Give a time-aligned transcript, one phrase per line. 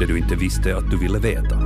[0.00, 1.56] det du inte visste att du ville veta.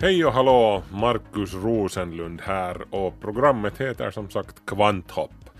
[0.00, 5.50] Hej och hallå, Markus Rosenlund här och programmet heter som sagt Kvanthopp.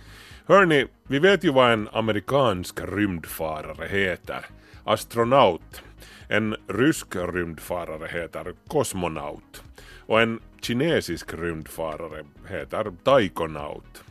[0.46, 4.46] Hörni, vi vet ju vad en amerikansk rymdfarare heter.
[4.84, 5.82] Astronaut.
[6.28, 9.62] En rysk rymdfarare heter kosmonaut.
[10.06, 14.04] Och en kinesisk rymdfarare heter taikonaut.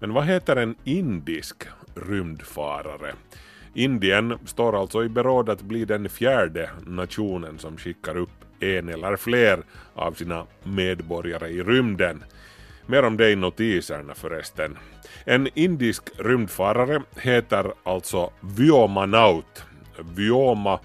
[0.00, 3.14] Men vad heter en indisk rymdfarare?
[3.74, 9.16] Indien står alltså i beråd att bli den fjärde nationen som skickar upp en eller
[9.16, 9.62] fler
[9.94, 12.24] av sina medborgare i rymden.
[12.86, 14.78] Mer om det i notiserna förresten.
[15.24, 19.64] En indisk rymdfarare heter alltså Vyomanaut.
[19.98, 20.80] Vyoma,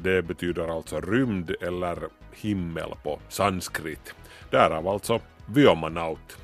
[0.00, 1.98] det betyder alltså rymd eller
[2.32, 4.14] himmel på sanskrit.
[4.50, 6.38] Därav alltså Vyomanaut.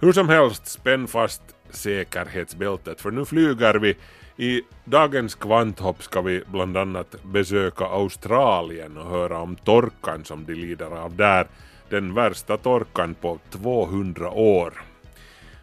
[0.00, 1.42] Hur som helst, spänn fast
[1.76, 3.96] säkerhetsbältet för nu flyger vi.
[4.36, 10.54] I dagens kvanthopp ska vi bland annat besöka Australien och höra om torkan som de
[10.54, 11.46] lider av där.
[11.88, 14.72] Den värsta torkan på 200 år.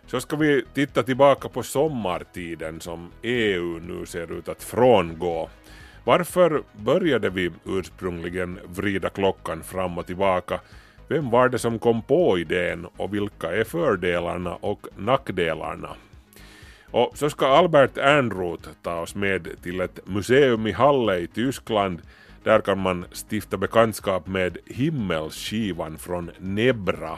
[0.07, 5.49] Så ska vi titta tillbaka på sommartiden som EU nu ser ut att frångå.
[6.03, 10.59] Varför började vi ursprungligen vrida klockan fram och tillbaka?
[11.11, 15.89] Vem var det som kom på idén och vilka är fördelarna och nackdelarna?
[16.91, 22.01] Och så ska Albert Ernroth ta oss med till ett museum i Halle i Tyskland.
[22.43, 27.17] Där kan man stifta bekantskap med himmelsskivan från Nebra.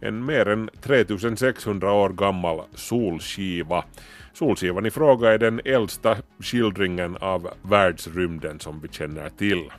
[0.00, 3.84] En mer än 3600 år gammal solskiva.
[4.32, 9.70] Solskivan i fråga är den äldsta skildringen av världsrymden som vi känner till.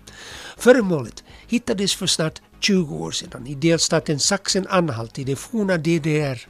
[0.57, 6.47] Föremålet hittades för snart 20 år sedan i delstaten Sachsen-Anhalt i det forna DDR.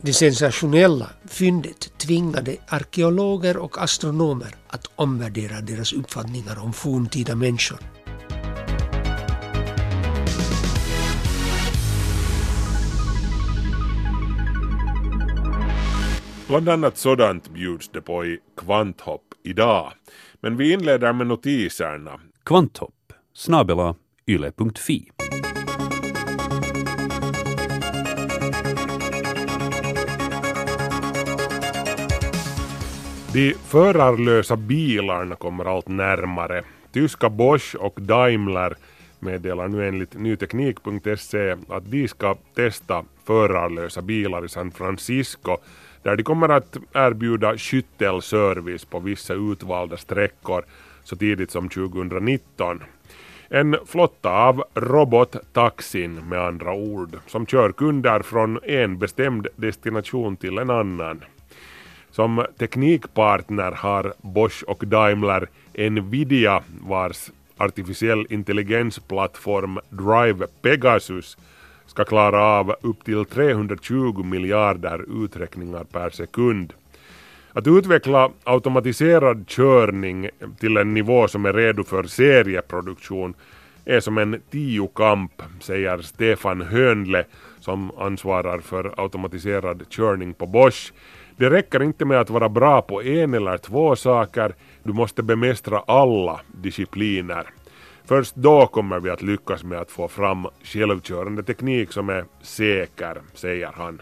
[0.00, 7.78] Det sensationella fyndet tvingade arkeologer och astronomer att omvärdera deras uppfattningar om forntida människor.
[16.48, 19.92] Bland annat sådant bjuds det på i Kvanthopp idag.
[20.40, 22.20] Men vi inleder med notiserna.
[22.44, 23.94] Kvanthopp, snabela
[24.26, 25.10] yle.fi.
[33.32, 36.62] De förarlösa bilarna kommer allt närmare.
[36.92, 38.76] Tyska Bosch och Daimler
[39.18, 45.56] meddelar nu enligt nyteknik.se att de ska testa förarlösa bilar i San Francisco
[46.02, 50.64] där de kommer att erbjuda skyttelservice på vissa utvalda sträckor
[51.04, 52.82] så tidigt som 2019.
[53.52, 60.58] En flotta av robottaxin med andra ord som kör kunder från en bestämd destination till
[60.58, 61.24] en annan.
[62.10, 65.48] Som teknikpartner har Bosch och Daimler
[65.90, 71.38] Nvidia vars artificiell intelligensplattform Drive Pegasus
[71.86, 76.72] ska klara av upp till 320 miljarder uträkningar per sekund.
[77.52, 80.28] Att utveckla automatiserad körning
[80.60, 83.34] till en nivå som är redo för serieproduktion
[83.84, 87.24] är som en tiokamp, säger Stefan Hönle
[87.60, 90.92] som ansvarar för automatiserad körning på Bosch.
[91.36, 95.78] Det räcker inte med att vara bra på en eller två saker, du måste bemästra
[95.78, 97.46] alla discipliner.
[98.04, 103.18] Först då kommer vi att lyckas med att få fram självkörande teknik som är säker,
[103.34, 104.00] säger han.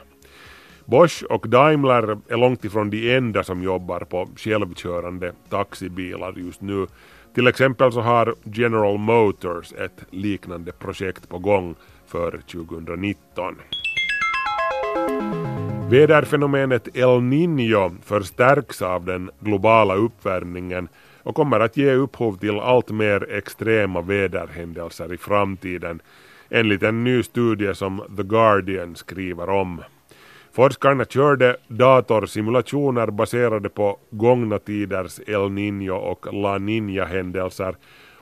[0.91, 6.87] Bosch och Daimler är långt ifrån de enda som jobbar på självkörande taxibilar just nu.
[7.35, 11.75] Till exempel så har General Motors ett liknande projekt på gång
[12.07, 13.57] för 2019.
[15.91, 20.89] Väderfenomenet El Niño förstärks av den globala uppvärmningen
[21.23, 26.03] och kommer att ge upphov till allt mer extrema väderhändelser i framtiden
[26.51, 29.81] enligt en ny studie som The Guardian skriver om.
[30.53, 37.77] Forskarna körde datorsimulationer baserade på gångna tiders El Niño och La Niña händelser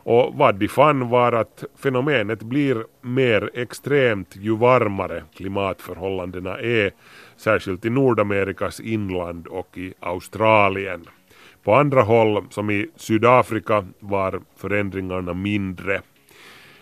[0.07, 6.91] och vad de fann var att fenomenet blir mer extremt ju varmare klimatförhållandena är,
[7.37, 11.05] särskilt i Nordamerikas inland och i Australien.
[11.65, 16.01] På andra håll, som i Sydafrika, var förändringarna mindre.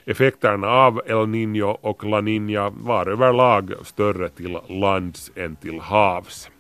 [0.07, 6.51] Effekterna av El Niño och La Niña var överlag större till lands än till havs.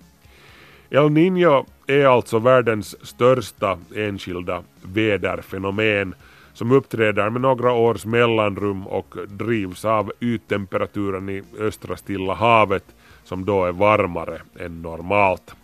[0.91, 6.15] El Niño är alltså världens största enskilda väderfenomen
[6.53, 12.85] som uppträder med några års mellanrum och drivs av yttemperaturen i östra Stilla havet
[13.25, 15.55] som då är varmare än normalt.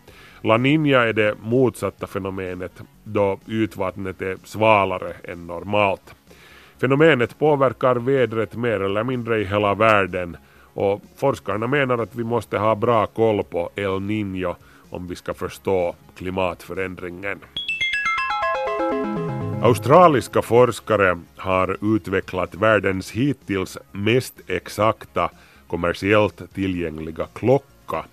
[0.41, 6.15] La Niña är det motsatta fenomenet då ytvattnet är svalare än normalt.
[6.81, 10.37] Fenomenet påverkar vädret mer eller mindre i hela världen
[10.75, 14.55] och forskarna menar att vi måste ha bra koll på El Niño
[14.91, 17.38] om vi ska förstå klimatförändringen.
[19.62, 25.31] Australiska forskare har utvecklat världens hittills mest exakta
[25.67, 28.05] kommersiellt tillgängliga klocka.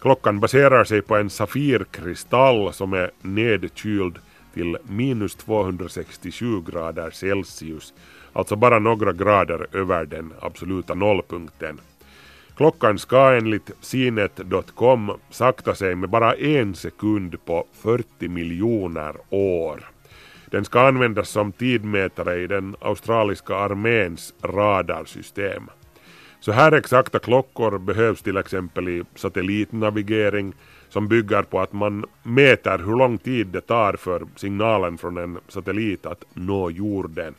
[0.00, 4.18] Klockan baserar sig på en safirkristall som är nedkyld
[4.54, 7.94] till minus 267 grader Celsius,
[8.32, 11.80] alltså bara några grader över den absoluta nollpunkten.
[12.56, 19.80] Klockan ska enligt sinet.com sakta sig med bara en sekund på 40 miljoner år.
[20.46, 25.70] Den ska användas som tidmätare i den australiska arméns radarsystem.
[26.40, 30.54] Så här exakta klockor behövs till exempel i satellitnavigering
[30.92, 35.38] som bygger på att man mäter hur lång tid det tar för signalen från en
[35.48, 37.34] satellit att nå jorden.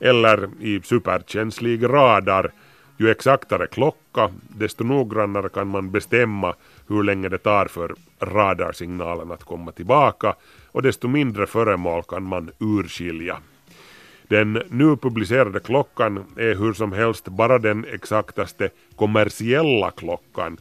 [0.00, 2.52] Eller i superkänslig radar,
[2.96, 6.54] ju exaktare klocka desto noggrannare kan man bestämma
[6.88, 10.34] hur länge det tar för radarsignalen att komma tillbaka
[10.72, 13.38] och desto mindre föremål kan man urskilja.
[14.28, 20.58] Den nu publicerade klockan är hur som helst bara den exaktaste kommersiella klockan.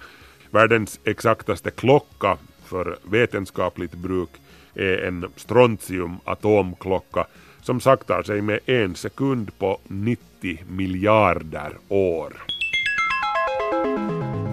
[0.52, 4.30] Världens exaktaste klocka för vetenskapligt bruk
[4.76, 7.26] är en strontium-atomklocka
[7.62, 12.34] som saktar sig med en sekund på 90 miljarder år.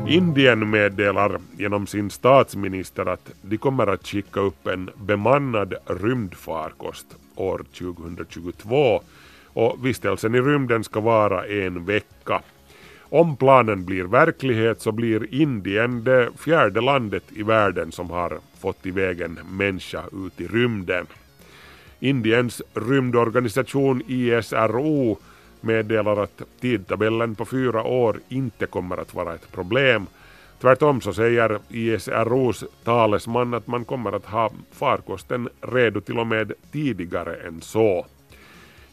[0.08, 7.64] Indien meddelar genom sin statsminister att de kommer att skicka upp en bemannad rymdfarkost år
[7.78, 9.02] 2022
[9.52, 12.42] och vistelsen i rymden ska vara en vecka.
[13.10, 18.86] Om planen blir verklighet så blir Indien det fjärde landet i världen som har fått
[18.86, 21.06] iväg en människa ut i rymden.
[22.00, 25.18] Indiens rymdorganisation ISRO
[25.60, 30.06] meddelar att tidtabellen på fyra år inte kommer att vara ett problem.
[30.60, 36.52] Tvärtom så säger ISROs talesman att man kommer att ha farkosten redo till och med
[36.72, 38.06] tidigare än så.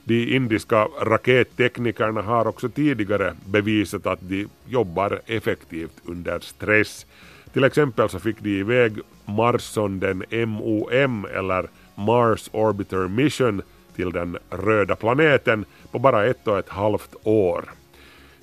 [0.07, 7.05] De indiska raketteknikerna har också tidigare bevisat att de jobbar effektivt under stress.
[7.53, 8.93] Till exempel så fick de iväg
[9.25, 13.61] Marssonden MOM eller Mars Orbiter Mission
[13.95, 17.65] till den röda planeten på bara ett och ett halvt år.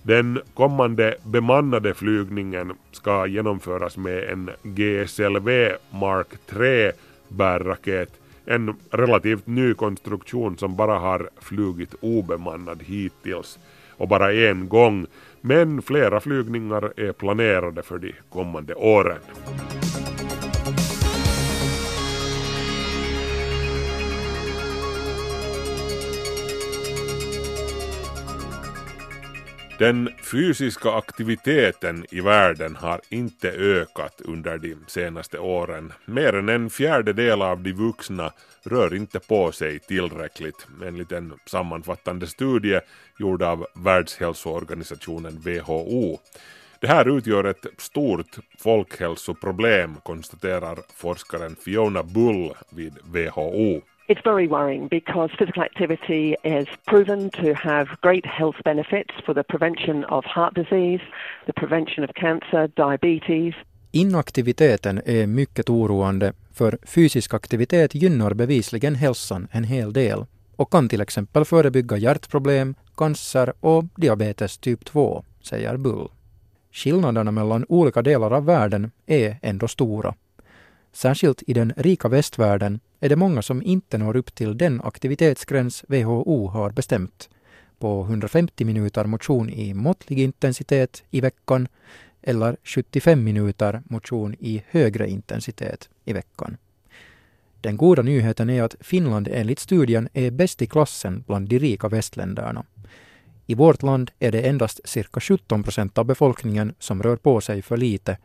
[0.03, 5.49] Den kommande bemannade flygningen ska genomföras med en GSLV
[5.91, 6.93] Mark 3
[7.29, 8.11] bärraket,
[8.45, 13.59] en relativt ny konstruktion som bara har flugit obemannad hittills
[13.91, 15.07] och bara en gång,
[15.41, 19.19] men flera flygningar är planerade för de kommande åren.
[29.83, 35.93] Den fysiska aktiviteten i världen har inte ökat under de senaste åren.
[36.05, 42.27] Mer än en fjärdedel av de vuxna rör inte på sig tillräckligt enligt en sammanfattande
[42.27, 42.81] studie
[43.19, 46.19] gjord av Världshälsoorganisationen WHO.
[46.81, 53.83] Det här utgör ett stort folkhälsoproblem konstaterar forskaren Fiona Bull vid WHO.
[54.09, 59.43] It's very worrying because physical activity is proven to have great health benefits for the
[59.43, 61.01] prevention of heart disease,
[61.47, 63.55] the prevention of cancer, diabetes.
[63.93, 70.89] Inaktiviteten är mycket oroande för fysisk aktivitet gynnar bevisligen hälsan en hel del och kan
[70.89, 76.09] till exempel förebygga hjärtproblem, cancer och diabetes typ 2, säger Bull.
[76.73, 80.15] Skillnaderna mellan olika delar av världen är ändå stora.
[80.93, 85.85] Särskilt i den rika västvärlden är det många som inte når upp till den aktivitetsgräns
[85.89, 87.29] WHO har bestämt
[87.79, 91.69] på 150 minuter motion i måttlig intensitet i veckan
[92.23, 96.57] eller 75 minuter motion i högre intensitet i veckan.
[97.61, 101.89] Den goda nyheten är att Finland enligt studien är bäst i klassen bland de rika
[101.89, 102.65] västländerna.
[103.47, 107.63] I vårt land är det endast cirka 17 procent av befolkningen som rör på sig
[107.63, 108.19] för lite,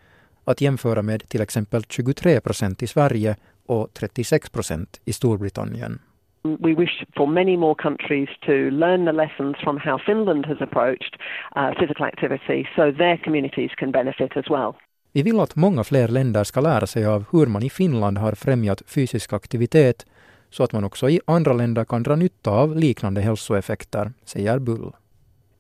[0.48, 3.36] att jämföra med till exempel 23 procent i Sverige
[3.66, 6.00] och 36 procent i Storbritannien.
[6.44, 11.14] We wish for many more countries to learn the lessons from how Finland has approached
[11.56, 14.74] uh, physical activity so their communities can benefit as well.
[15.14, 18.32] Vi vill att många fler länder ska lära sig av hur man i Finland har
[18.32, 20.06] främjat fysisk aktivitet
[20.50, 24.92] så att man också i andra länder kan dra nytta av liknande hälsoeffekter, säger Bull.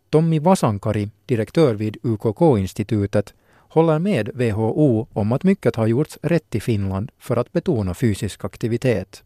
[0.10, 3.34] Tommi Vasankari, direktör vid UKK-institutet,
[3.78, 8.46] håller med WHO om att mycket har gjorts rätt i Finland för att betona fysisk
[8.46, 9.24] aktivitet.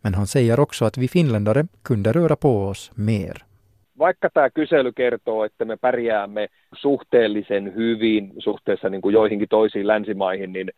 [0.00, 3.44] Men han säger också att vi finländare kunde röra på oss mer.
[3.98, 10.52] Vaikka tämä kysely kertoo, että me pärjäämme suhteellisen hyvin suhteessa niin kuin joihinkin toisiin länsimaihin,
[10.52, 10.70] niin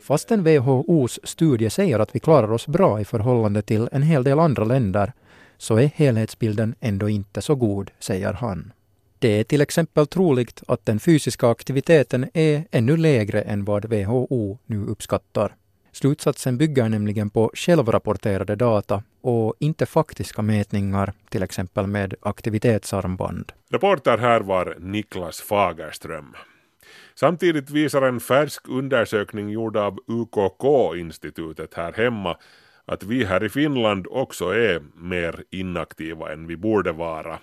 [0.00, 4.38] Fastän WHOs studie säger att vi klarar oss bra i förhållande till en hel del
[4.38, 5.12] andra länder,
[5.58, 8.72] så är helhetsbilden ändå inte så god, säger han.
[9.20, 14.58] Det är till exempel troligt att den fysiska aktiviteten är ännu lägre än vad WHO
[14.66, 15.54] nu uppskattar.
[15.92, 23.52] Slutsatsen bygger nämligen på självrapporterade data och inte faktiska mätningar, till exempel med aktivitetsarmband.
[23.70, 26.34] Reporter här var Niklas Fagerström.
[27.14, 32.36] Samtidigt visar en färsk undersökning gjord av UKK-institutet här hemma
[32.84, 37.38] att vi här i Finland också är mer inaktiva än vi borde vara.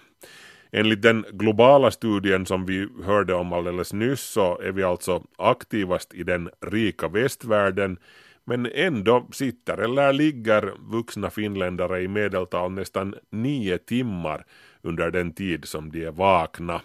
[0.72, 6.14] Enligt den globala studien som vi hörde om alldeles nyss så är vi alltså aktivast
[6.14, 7.98] i den rika västvärlden
[8.46, 14.46] men ändå sitter eller ligger vuxna finländare i medeltal nästan nio timmar
[14.82, 16.82] under den tid som de är vakna.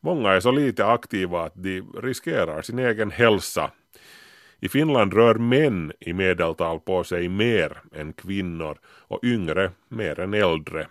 [0.00, 3.70] Många är så lite aktiva att de riskerar sin egen hälsa.
[4.64, 10.34] I Finland rör män i medeltal på sig mer än kvinnor och yngre mer än
[10.34, 10.86] äldre.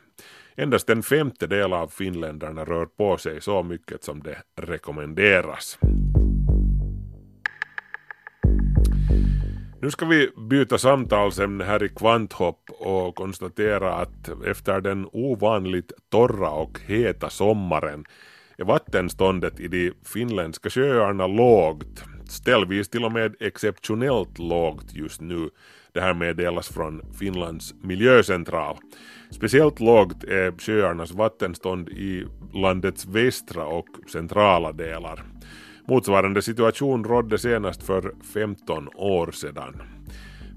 [0.55, 5.79] Endast en femtedel av finländarna rör på sig så mycket som det rekommenderas.
[9.81, 16.49] Nu ska vi byta samtalsämne här i Kvanthopp och konstatera att efter den ovanligt torra
[16.49, 18.05] och heta sommaren
[18.57, 25.49] är vattenståndet i de finländska sjöarna lågt, ställvis till och med exceptionellt lågt just nu.
[25.93, 28.77] Det här meddelas från Finlands miljöcentral.
[29.31, 35.23] Speciellt lågt är sjöarnas vattenstånd i landets västra och centrala delar.
[35.87, 39.81] Motsvarande situation rådde senast för 15 år sedan.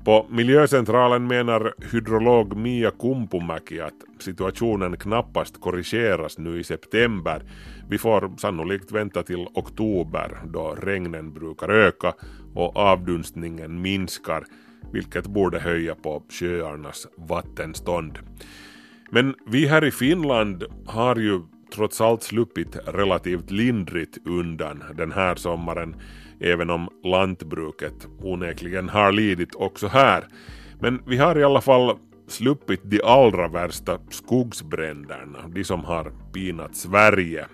[0.04, 7.42] På miljöcentralen menar hydrolog Mia Kumpumäki att situationen knappast korrigeras nu i september.
[7.88, 12.12] Vi får sannolikt vänta till oktober då regnen brukar öka
[12.54, 14.44] och avdunstningen minskar
[14.92, 18.18] vilket borde höja på sjöarnas vattenstånd.
[19.11, 21.40] Men vi här i Finland har ju
[21.75, 25.96] trots allt sluppit relativt lindrigt undan den här sommaren,
[26.40, 30.24] även om lantbruket onekligen har lidit också här.
[30.80, 31.96] Men vi har i alla fall
[32.28, 37.46] sluppit de allra värsta skogsbränderna, de som har pinat Sverige.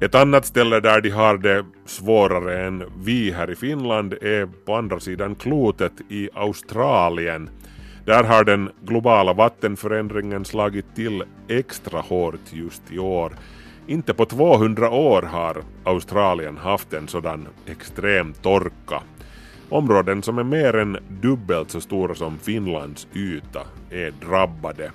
[0.00, 4.74] Ett annat ställe där de har det svårare än vi här i Finland är på
[4.74, 7.50] andra sidan klotet i Australien
[8.06, 13.32] där har den globala vattenförändringen slagit till extra hårt just i år.
[13.88, 19.02] Inte på 200 år har Australien haft en sådan extrem torka.
[19.68, 24.90] Områden som är mer än dubbelt så stora som Finlands yta är drabbade.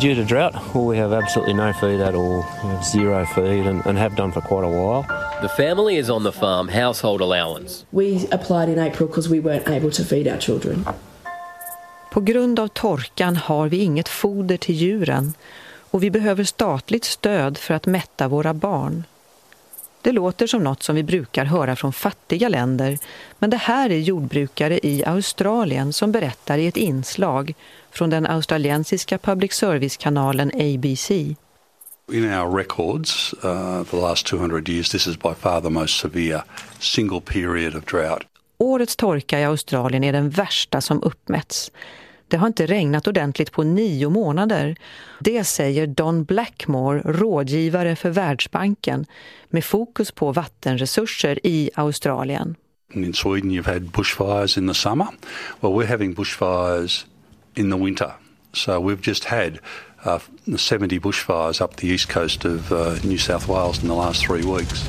[0.00, 2.44] Due to drought, we have absolutely no feed at all.
[2.62, 5.04] We have zero feed and, and have done for quite a while.
[5.42, 7.86] The family is on the farm household allowance.
[7.90, 10.84] We applied in April because we weren't able to feed our children.
[12.12, 15.32] På grund av torkan har vi inget foder till djuren
[15.94, 19.04] och vi behöver statligt stöd för att mätta våra barn.
[20.02, 22.98] Det låter som något som vi brukar höra från fattiga länder,
[23.38, 27.54] men det här är jordbrukare i Australien som berättar i ett inslag
[27.90, 31.10] från den australiensiska public service-kanalen ABC.
[31.10, 36.00] In our records uh, for the last 200 years, this is by far the most
[36.00, 36.42] severe
[36.78, 38.22] single period of drought.
[38.58, 41.70] Årets torka i Australien är den värsta som uppmätts.
[42.28, 44.76] Det har inte regnat ordentligt på nio månader.
[45.20, 49.06] Det säger Don Blackmore, rådgivare för Världsbanken,
[49.48, 52.56] med fokus på vattenresurser i Australien.
[52.92, 55.06] In Sweden you've had bushfires in the summer.
[55.60, 57.06] Well, we're having bushfires
[57.54, 58.10] in the winter.
[58.52, 59.58] So we've just had
[60.04, 60.18] uh,
[60.56, 64.44] 70 bushfires up the east coast of uh, New South Wales in the last three
[64.44, 64.84] weeks.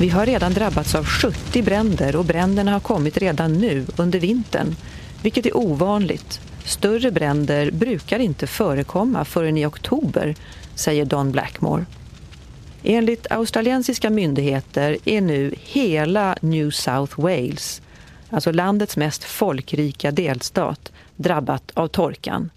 [0.00, 4.74] Vi har redan drabbats av 70 bränder och bränderna har kommit redan nu under vintern,
[5.22, 6.40] vilket är ovanligt.
[6.64, 10.34] Större bränder brukar inte förekomma förrän i oktober,
[10.74, 11.86] säger Don Blackmore.
[12.82, 17.82] Enligt australiensiska myndigheter är nu hela New South Wales,
[18.30, 22.50] alltså landets mest folkrika delstat, drabbat av torkan.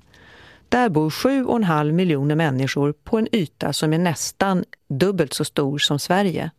[0.70, 6.00] Där bor 7,5 miljoner människor på en yta som är nästan dubbelt så stor som
[6.00, 6.52] Sverige.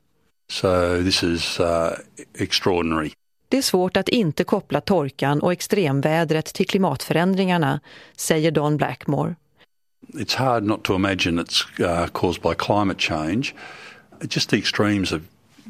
[0.50, 1.90] So this is uh,
[2.34, 3.12] extraordinary.
[3.48, 7.80] Det är svårt att inte koppla torkan och extremvädret till klimatförändringarna,
[8.16, 9.34] säger Don Blackmore.
[10.14, 13.54] It's hard not to imagine it's uh, caused by climate change.
[14.30, 15.22] Just the extremes of,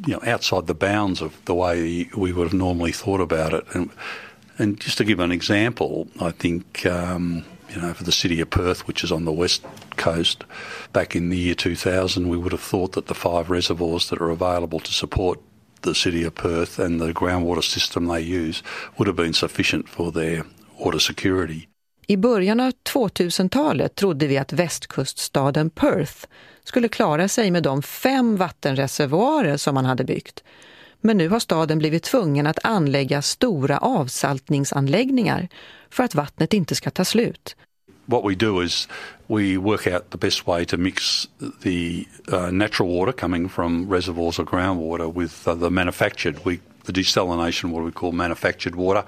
[0.07, 3.75] you know, outside the bounds of the way we would have normally thought about it.
[3.75, 3.91] And,
[4.59, 8.51] and just to give an example, I think, um, you know, for the city of
[8.51, 9.63] Perth, which is on the west
[9.97, 10.45] coast,
[10.93, 14.31] back in the year 2000, we would have thought that the five reservoirs that are
[14.31, 15.39] available to support
[15.83, 18.63] the city of Perth and the groundwater system they use
[18.97, 20.45] would have been sufficient for their
[20.79, 21.69] water security.
[22.07, 26.27] I början av 2000-talet trodde vi att västkuststaden Perth
[26.65, 30.43] skulle klara sig med de fem vattenreservoarer som man hade byggt.
[31.01, 35.49] Men nu har staden blivit tvungen att anlägga stora avsaltningsanläggningar
[35.91, 37.57] för att vattnet inte ska ta slut.
[38.07, 38.89] What we do is
[39.27, 41.29] we work out the best way to mix
[41.63, 46.37] the uh, natural water coming from reservoirs or groundwater with uh, the manufactured.
[46.45, 49.05] We the desalination, what we call manufactured water,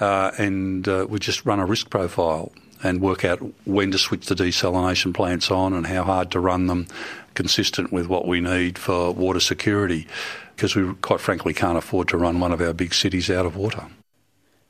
[0.00, 2.52] uh, and uh, we just run a risk profile
[2.82, 6.68] and work out when to switch the desalination plants on and how hard to run
[6.68, 6.86] them
[7.34, 10.06] consistent with what we need for water security
[10.54, 13.56] because we quite frankly can't afford to run one of our big cities out of
[13.56, 13.84] water.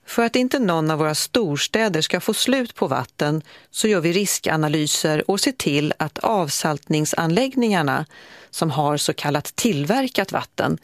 [0.07, 4.13] För att inte någon av våra storstäder ska få slut på vatten så gör vi
[4.13, 8.07] riskanalyser och ser till att avsaltningsanläggningarna
[8.51, 10.79] som har så kallat tillverkat vatten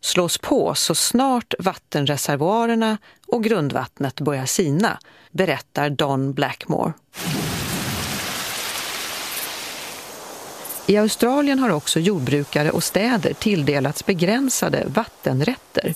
[0.00, 4.98] slås på så snart vattenreservoarerna och grundvattnet börjar sina,
[5.30, 6.92] berättar Don Blackmore.
[10.86, 15.94] I Australien har också jordbrukare och städer tilldelats begränsade vattenrätter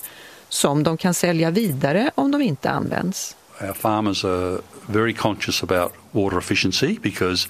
[0.49, 3.35] som de kan sälja vidare om de inte används.
[3.61, 7.49] Our farmers are very conscious about water efficiency because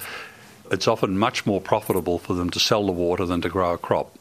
[0.70, 3.78] it's often much more profitable for them to sell the water than to grow a
[3.82, 4.14] crop.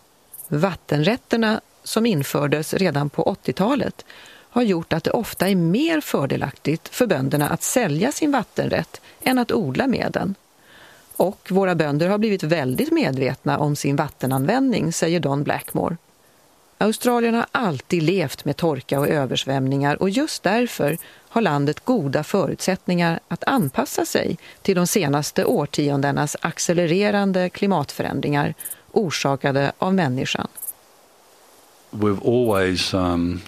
[0.47, 4.05] Vattenrätterna som infördes redan på 80-talet
[4.49, 9.39] har gjort att det ofta är mer fördelaktigt för bönderna att sälja sin vattenrätt än
[9.39, 10.35] att odla med den.
[11.17, 15.97] Och våra bönder har blivit väldigt medvetna om sin vattenanvändning, säger Don Blackmore.
[16.79, 20.97] Australien har alltid levt med torka och översvämningar och just därför
[21.29, 28.53] har landet goda förutsättningar att anpassa sig till de senaste årtiondenas accelererande klimatförändringar
[28.91, 30.47] orsakade av människan.
[31.91, 33.41] We've always um,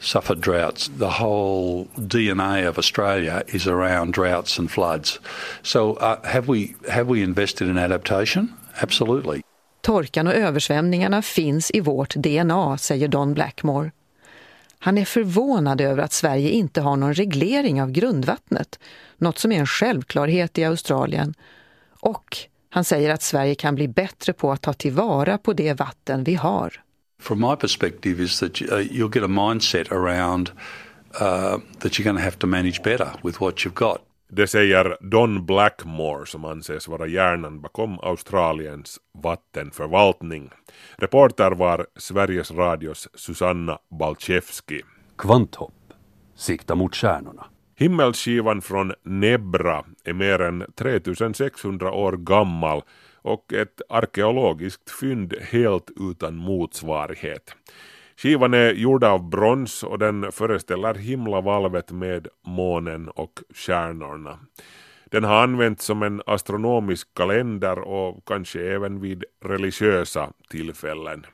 [0.00, 0.90] suffered droughts.
[0.98, 5.20] The whole DNA of Australia is around droughts and floods.
[5.62, 8.48] So, uh, have we have we invested in adaptation?
[8.82, 9.43] Absolutely.
[9.84, 13.90] Torkan och översvämningarna finns i vårt DNA, säger Don Blackmore.
[14.78, 18.78] Han är förvånad över att Sverige inte har någon reglering av grundvattnet,
[19.16, 21.34] något som är en självklarhet i Australien.
[22.00, 22.36] Och
[22.70, 26.34] han säger att Sverige kan bli bättre på att ta tillvara på det vatten vi
[26.34, 26.82] har.
[27.22, 30.50] From my perspective is that uh, you'll get a mindset around
[31.20, 33.98] uh, that you're going to have to manage better with what you've got.
[34.36, 40.50] Det säger Don Blackmore som anses vara hjärnan bakom Australiens vattenförvaltning.
[40.96, 44.80] Reporter var Sveriges Radios Susanna Balchevski.
[45.18, 45.74] Kvanthopp.
[46.34, 47.46] Sikta mot stjärnorna.
[47.76, 52.82] Himmelsskivan från Nebra är mer än 3600 år gammal
[53.22, 57.56] och ett arkeologiskt fynd helt utan motsvarighet.
[58.16, 64.38] Skivan är gjord av brons och den föreställer himlavalvet med månen och stjärnorna.
[65.04, 71.26] Den har använts som en astronomisk kalender och kanske även vid religiösa tillfällen.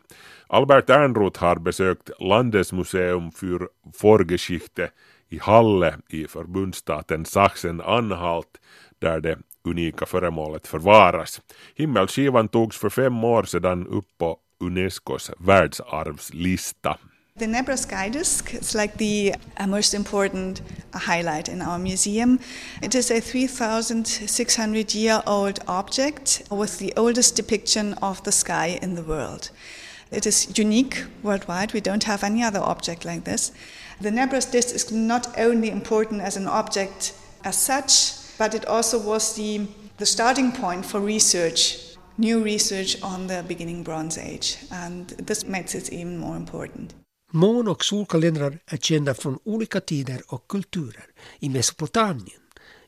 [0.47, 3.69] Albert Ernroth har besökt Landesmuseum för
[4.03, 4.90] Vorgeschichte
[5.29, 8.61] i Halle i förbundsstaten Sachsen-Anhalt
[8.99, 11.40] där det unika föremålet förvaras.
[11.75, 16.99] Himmelskivan togs för fem år sedan upp på Unescos världsarvslista.
[17.38, 20.62] The Nebra Sky Disk is like the uh, most important
[20.94, 22.38] highlight in our museum.
[22.83, 28.94] It is a 3,600 year old object with the oldest depiction of the sky in
[28.94, 29.51] the world.
[30.11, 31.73] It is unique worldwide.
[31.73, 33.53] We don't have any other object like this.
[34.01, 38.99] The Nebra disk is not only important as an object as such, but it also
[38.99, 39.66] was the,
[39.99, 45.75] the starting point for research, new research on the beginning Bronze Age, and this makes
[45.75, 46.94] it even more important.
[47.33, 51.05] Mån och solkalendrar är kända från olika tider och kulturer.
[51.38, 52.40] I Mesopotamien,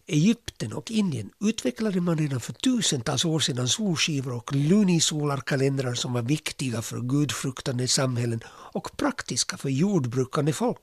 [0.06, 6.22] Egypten och Indien utvecklade man redan för tusentals år sedan solskivor och lunisolarkalendrar som var
[6.22, 8.40] viktiga för gudfruktande samhällen
[8.72, 10.82] och praktiska för jordbrukande folk.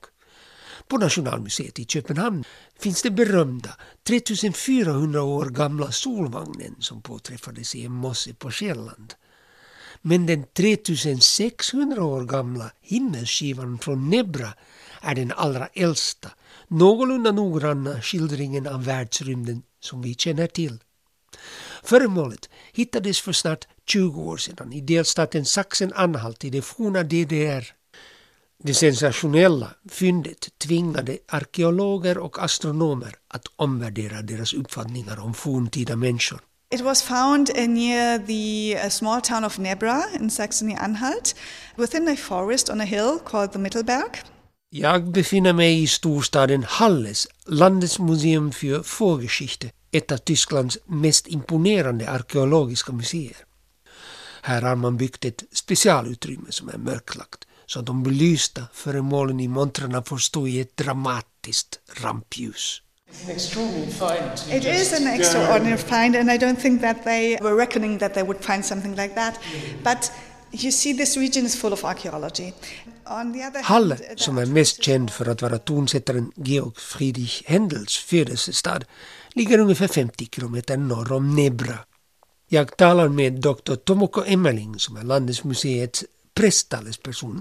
[0.90, 2.44] På Nationalmuseet i Köpenhamn
[2.80, 3.70] finns den berömda
[4.08, 9.14] 3400 år gamla solvagnen som påträffades i en mosse på Själland.
[10.02, 14.54] Men den 3600 år gamla himmelsskivan från Nebra
[15.02, 16.30] är den allra äldsta,
[16.68, 20.80] någorlunda noggranna skildringen av världsrymden som vi känner till.
[21.84, 27.79] Föremålet hittades för snart 20 år sedan i delstaten Sachsen-Anhalt i det forna DDR.
[28.64, 36.42] Det sensationella fyndet tvingade arkeologer och astronomer att omvärdera deras uppfattningar om forntida människor.
[36.74, 41.36] It was found near the uh, small town of Nebra in Saxony-Anhalt,
[41.78, 44.24] within a forest on a hill called the Mittelberg.
[44.70, 52.10] Jag befinner mig i storstaden Halles, landets museum för fågelskifte, ett av Tysklands mest imponerande
[52.10, 53.38] arkeologiska museer.
[54.42, 59.48] Här har man byggt ett specialutrymme som är mörklagt så att de belysta föremålen i
[59.48, 62.82] montrarna får stå i ett dramatiskt rampljus.
[64.52, 68.24] It is an extraordinary find, and I don't think that they were reckoning that they
[68.24, 69.40] would find something like that.
[69.84, 70.12] But
[70.52, 72.54] you see, this region is full of archaeology.
[73.06, 77.44] On the other Halle, hand, som är mest känd för att vara tonsättaren Georg Friedrich
[77.46, 78.86] Händels födelsestad,
[79.34, 81.80] ligger ungefär 50 kilometer norr om Nebra.
[82.48, 83.76] Jag talar med Dr.
[83.76, 86.06] Tomoko Emmerling som är landets museets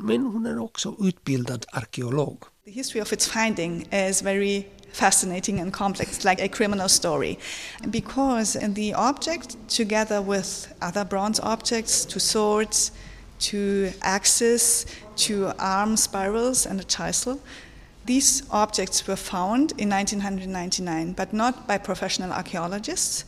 [0.03, 2.45] men hon är också utbildad arkeolog.
[2.65, 7.39] the history of its finding is very fascinating and complex, like a criminal story,
[7.91, 12.93] because the object, together with other bronze objects, to swords,
[13.39, 17.41] to axes, to arm spirals, and a chisel.
[18.05, 23.25] These objects were found in 1999, but not by professional archaeologists,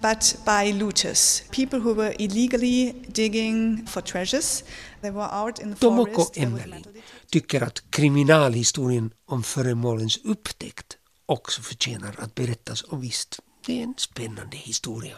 [0.00, 4.64] but by looters, people who were illegally digging for treasures.
[5.00, 6.84] They were out in the Tomoko Emmerling
[7.30, 13.94] tycker att kriminalhistorien om föremålens upptäckt också förtjänar att berättas och visst, det är en
[13.96, 15.16] spännande historia.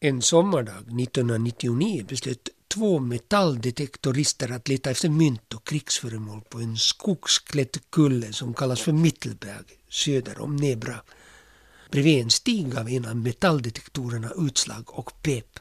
[0.00, 7.90] En sommardag 1999 beslöt två metalldetektorister att leta efter mynt och krigsföremål på en skogsklätt
[7.90, 11.00] kulle som kallas för Mittelberg söder om Nebra.
[11.90, 15.58] Bredvid en stig gav en av metalldetektorerna utslag och pep.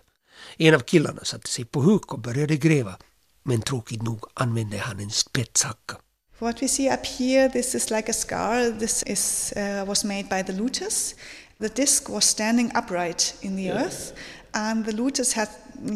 [0.57, 2.97] En av killarna satte sig på huk och började gräva,
[3.43, 5.97] men tråkigt nog använde han en spetshacka.
[6.39, 8.79] What we see up here, this is like a scar.
[8.79, 11.15] This is uh, was made by the looters.
[11.59, 14.13] The disc was standing upright in the earth,
[14.51, 15.49] and the looters had,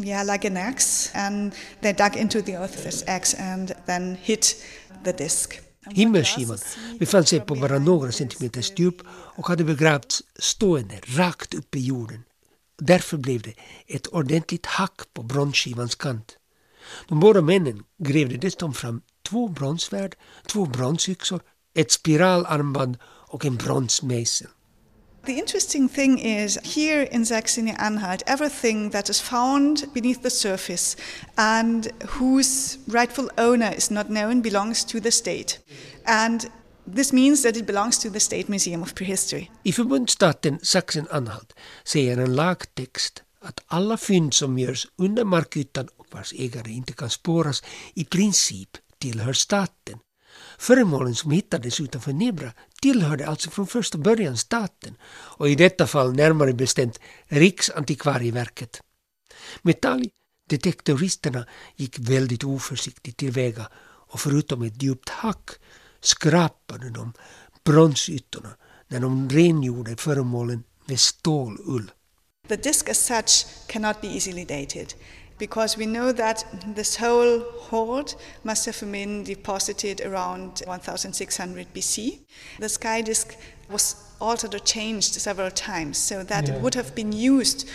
[0.04, 4.18] yeah, like an axe, and they dug into the earth with this axe and then
[4.22, 4.56] hit
[5.04, 5.71] the disc.
[5.90, 6.58] Himmelskivan
[6.98, 12.22] befann sig på bara några centimeters djup och hade begravts stående rakt upp i jorden.
[12.78, 13.54] Därför blev det
[13.86, 16.36] ett ordentligt hack på bronsskivans kant.
[17.08, 20.16] De båda männen grävde dessutom fram två bronsvärd,
[20.46, 21.40] två bronsyxor,
[21.74, 24.48] ett spiralarmband och en bronsmejsel.
[25.24, 30.96] The interesting thing is here in Saxony-Anhalt, everything that is found beneath the surface
[31.36, 35.60] and whose rightful owner is not known belongs to the state.
[36.04, 36.50] And
[36.94, 39.50] this means that it belongs to the State Museum of Prehistory.
[39.62, 41.52] I förbundsstaten Sachsen-Anhalt
[41.84, 47.10] säger en lagtext att alla fynd som görs under markytan och vars ägare inte kan
[47.10, 47.62] spåras
[47.94, 49.98] i princip tillhör staten.
[50.58, 56.12] Föremålen som hittades utanför Nebra tillhörde alltså från första början staten och i detta fall
[56.12, 58.80] närmare bestämt Riksantikvarieverket.
[59.62, 65.50] Metalldetektoristerna gick väldigt oförsiktigt tillväga och förutom ett djupt hack
[66.00, 67.12] skrapade de
[67.64, 68.48] bronsytorna
[68.88, 71.90] när de rengjorde föremålen med stålull.
[72.48, 74.94] The disc as such cannot be easily dated
[75.46, 76.44] because we know that
[76.76, 82.18] this whole hoard must have been deposited around 1600 BC.
[82.60, 83.26] The sky disk
[83.72, 86.56] was altered or changed several times so that Yeah.
[86.56, 87.68] it would have been used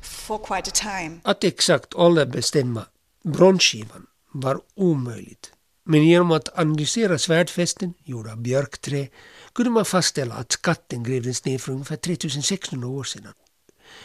[0.00, 1.20] for quite a time.
[1.24, 2.86] Att exakt ålderbestämma
[3.24, 5.52] bronsskivan var omöjligt.
[5.84, 9.08] Men genom att analysera svärdfästen gjorda av björkträ
[9.54, 13.32] kunde man fastställa att skatten grävdes ner för ungefär 3600 år sedan.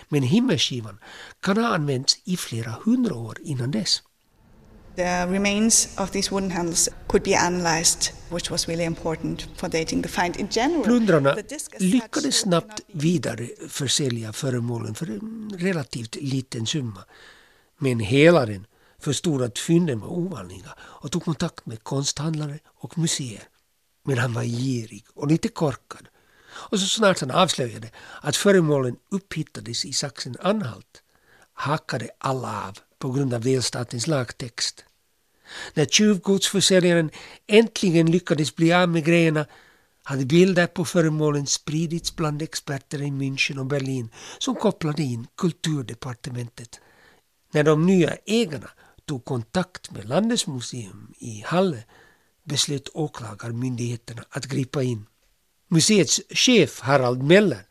[0.10, 1.00] Men himmelskivan
[1.40, 4.04] kan ha använts i flera hundra år innan dess.
[4.96, 10.04] The remains of these wooden handles could be analyzed, which was really important for dating
[10.04, 10.38] the find.
[10.38, 11.36] In general, Plundrarna
[11.80, 17.04] lyckades snabbt vidare försälja föremålen för en relativt liten summa.
[17.78, 18.66] Men helaren
[19.00, 23.44] förstod att fynden var ovanliga och tog kontakt med konsthandlare och museer.
[24.04, 26.08] Men han var girig och lite korkad.
[26.58, 27.90] Och så snart han avslöjade
[28.22, 31.02] att föremålen upphittades i Sachsen-Anhalt
[31.54, 34.86] hackade alla av på grund av delstatens lagtext.
[35.74, 37.10] När tjuvgodsförsäljaren
[37.48, 39.46] äntligen lyckades bli av med grejerna
[40.04, 46.80] hade bilder på föremålen spridits bland experter i München och Berlin som kopplade in kulturdepartementet.
[47.52, 48.72] När de nya ägarna um
[49.06, 51.84] tog kontakt med Landesmuseum i Halle
[52.44, 55.06] beslöt åklagarmyndigheterna att gripa in.
[55.70, 57.64] Museets chef Harald Meller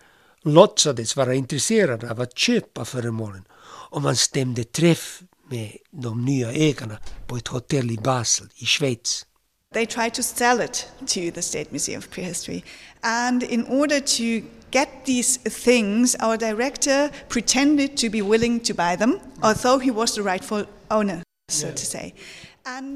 [0.43, 3.45] låtsades vara intresserad av att köpa föremålen
[3.91, 9.27] och man stämde träff med de nya ägarna på ett hotell i Basel i Schweiz.
[9.75, 12.63] They tried to sell it to the State Museum of Prehistory.
[13.01, 18.97] And in order to get these things, our director pretended to be willing to buy
[18.97, 22.15] them, although he was the rightful owner, so to say.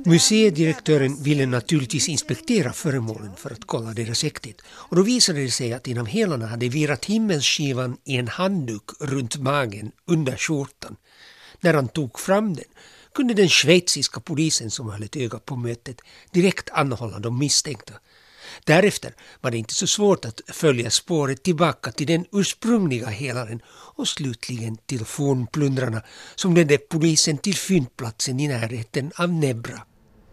[0.04, 4.60] Museidirektören ville naturligtvis inspektera föremålen för att kolla deras äkthet.
[4.66, 8.82] Och då visade det sig att en av hälarna hade virat himmelsskivan i en handduk
[9.00, 10.96] runt magen under skjortan.
[11.60, 12.64] När han tog fram den
[13.14, 16.00] kunde den schweiziska polisen som höll ett öga på mötet
[16.32, 17.94] direkt anhålla de misstänkta.
[18.64, 23.60] Därefter var det inte så svårt att följa spåret tillbaka till den ursprungliga helaren
[23.96, 26.02] och slutligen till fornplundrarna
[26.34, 29.80] som ledde polisen till fyndplatsen i närheten av Nebra.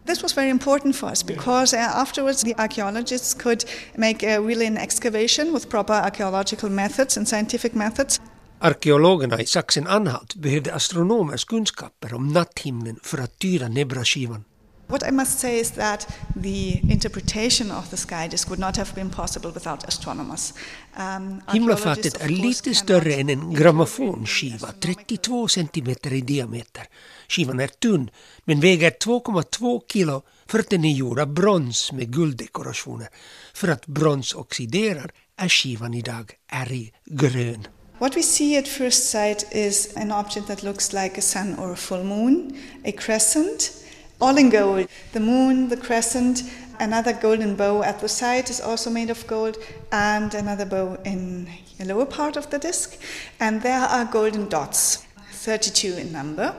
[0.06, 3.64] This was very important for us because uh, afterwards the archaeologists could
[3.94, 8.20] make a really an excavation with proper archaeological methods and scientific methods.
[8.60, 14.44] Arkeologerna i Sachsen-Anhalt behövde astronomers kunskaper om natthimlen för att tyda Nebra-skivan.
[14.88, 16.08] What I must say is that
[16.42, 20.54] the interpretation of the sky disk would not have been possible without astronomers.
[20.96, 26.86] Um, Himlafatet är lite större än en grammofonskiva, 32 centimeter i diameter.
[27.28, 28.10] Skivan är tunn
[28.44, 33.08] men väger 2,2 kilo för att den är gjord av brons med gulddekorationer.
[33.54, 37.66] För att brons oxiderar är skivan idag ärggrön.
[37.98, 41.72] What we see at first sight is an object that looks like a sun or
[41.72, 43.72] a full moon, a crescent,
[44.20, 44.88] all in gold.
[45.12, 46.42] The moon, the crescent,
[46.80, 49.56] another golden bow at the side is also made of gold,
[49.90, 52.98] and another bow in the lower part of the disc.
[53.40, 56.52] And there are golden dots, 32 in number.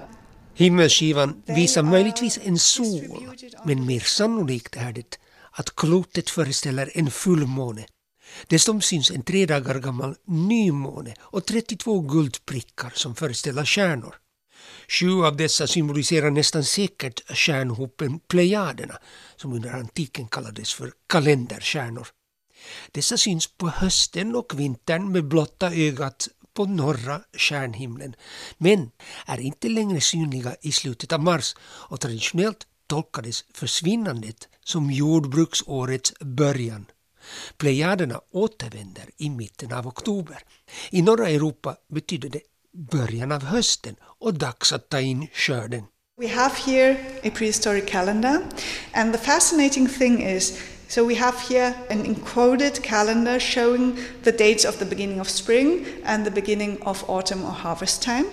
[0.54, 5.20] Himmelskivan visar möjligtvis en sol, men mer sannolikt är er det
[5.52, 7.86] att klotet föreställer en fullmåne.
[8.48, 14.16] Dessutom syns en tre dagar gammal nymåne och 32 guldprickar som föreställer stjärnor.
[14.90, 18.98] Sju av dessa symboliserar nästan säkert stjärnhopen Plejaderna
[19.36, 22.08] som under antiken kallades för kalenderstjärnor.
[22.92, 28.16] Dessa syns på hösten och vintern med blotta ögat på norra stjärnhimlen
[28.58, 28.92] men
[29.26, 36.86] är inte längre synliga i slutet av mars och traditionellt tolkades försvinnandet som jordbruksårets början.
[37.58, 40.44] Plejaderna återvänder i mitten av oktober.
[40.90, 42.42] I norra Europa betyder det
[42.80, 45.84] början av hösten och dags att ta in skörden.
[46.22, 48.42] We have here a prehistoric calendar,
[48.94, 50.54] and the fascinating thing is
[50.88, 55.86] so we have here an encoded calendar showing the dates of the beginning of spring
[56.06, 58.26] and the beginning of autumn or harvest time.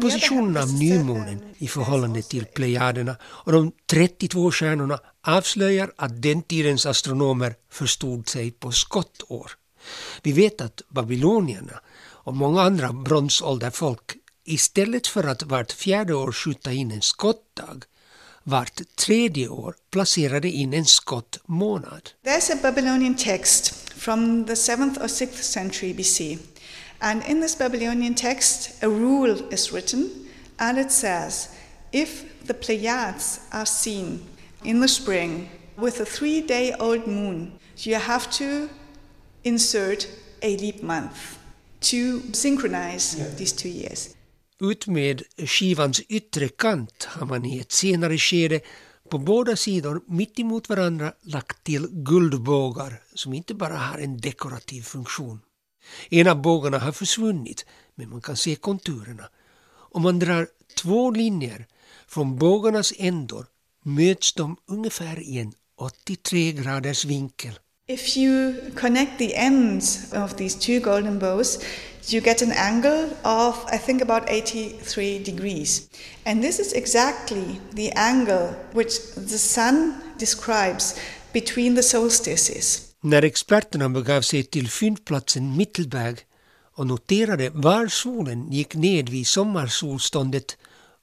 [0.00, 6.86] Positionen av nymånen i förhållande till plejaderna och de 32 stjärnorna avslöjar att den tidens
[6.86, 9.50] astronomer förstod sig på skottår.
[10.22, 11.80] Vi vet att babylonierna
[12.26, 17.80] och många andra bronsålderfolk istället för att vart fjärde år skjuta in en skottdag
[18.42, 22.10] vart tredje år placerade in en skottmånad.
[22.24, 26.38] There's a Babylonian text from the 7th or 6th century BC.
[26.98, 30.10] And in this Babylonian text, a rule is written,
[30.58, 31.48] and it says
[31.92, 34.20] if the Pleiades are seen
[34.64, 38.68] in the spring with a three day old moon, you have to
[39.44, 40.08] insert
[40.42, 41.35] a leap month
[41.90, 43.36] to synchronize yeah.
[43.36, 44.16] these two years.
[44.60, 48.60] Utmed skivans yttre kant har man i ett senare skede
[49.10, 54.82] på båda sidor mitt emot varandra lagt till guldbågar som inte bara har en dekorativ
[54.82, 55.40] funktion.
[56.10, 59.28] En av bågarna har försvunnit men man kan se konturerna.
[59.68, 61.66] Om man drar två linjer
[62.08, 63.46] från bågarnas ändor
[63.82, 67.58] möts de ungefär i en 83 graders vinkel.
[67.88, 71.64] If you connect the ends of these two golden bows,
[72.08, 75.88] you get an angle of, I think, about 83 degrees.
[76.24, 81.00] And this is exactly the angle which the sun describes
[81.32, 82.94] between the solstices.
[83.00, 86.18] När experterna begav sig till fyndplatsen Mittelberg
[86.76, 90.56] och noterade var solen gick ned vid sommarsolståndet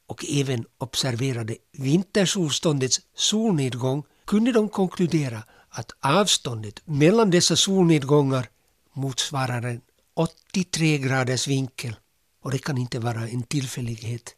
[0.06, 5.42] och även observerade vintersolståndets solnedgång kunde de konkludera
[5.74, 8.48] att avståndet mellan dessa solnedgångar
[8.92, 9.80] motsvarar en
[10.14, 11.96] 83 graders vinkel.
[12.42, 14.34] Och det kan inte vara en tillfällighet.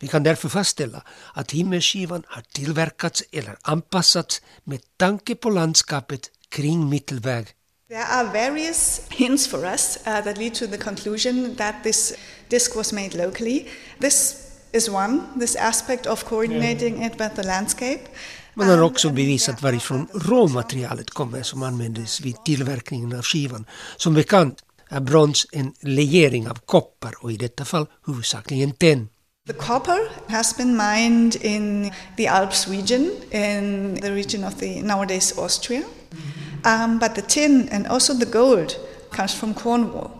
[0.00, 1.02] Vi kan därför fastställa
[1.34, 7.46] att himmelsskivan har tillverkats eller anpassats med tanke på landskapet kring mittelväg.
[7.88, 12.14] There are various hints for us uh, that lead to the conclusion that this
[12.48, 13.66] disc was made locally.
[14.00, 14.36] This
[14.72, 18.00] is one, this aspect of coordinating it with the landscape.
[18.54, 23.66] Man har också bevisat varifrån råmaterialet kommer som användes vid tillverkningen av skivan.
[23.96, 29.08] Som bekant är brons en legering av koppar och i detta fall huvudsakligen tenn.
[29.46, 35.38] The copper has been mined in the Alps region, in the region of the nowadays
[35.38, 35.82] Austria.
[36.64, 38.76] Um, but the tin and also the gold
[39.10, 40.10] comes from Cornwall.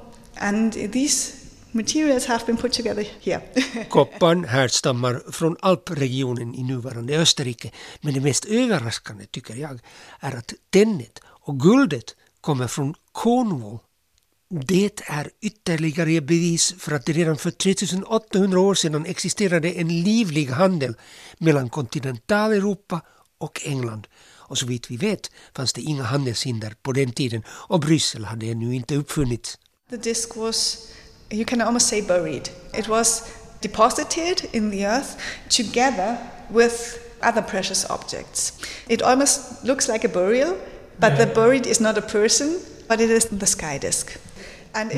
[0.40, 1.41] And these
[1.74, 3.40] materials have been put together here.
[3.88, 7.70] Kopparn härstammar från alpregionen i nuvarande Österrike.
[8.00, 9.78] Men det mest överraskande tycker jag
[10.20, 13.78] är att tennet och guldet kommer från Cornwall.
[14.66, 20.46] Det är ytterligare bevis för att det redan för 3800 år sedan existerade en livlig
[20.46, 20.94] handel
[21.38, 23.00] mellan kontinentaleuropa
[23.38, 24.06] och England.
[24.52, 28.46] Och så vitt vi vet fanns det inga handelshinder på den tiden och Bryssel hade
[28.46, 29.58] ännu inte uppfunnits.
[29.90, 30.88] The disc was,
[31.32, 32.50] you can almost say buried.
[32.78, 33.22] It was
[33.60, 35.16] deposited in the earth
[35.48, 36.18] together
[36.50, 38.52] with other precious objects.
[38.88, 40.56] It almost looks like a burial,
[40.98, 44.18] but the buried is not a person, but it is the sky disk.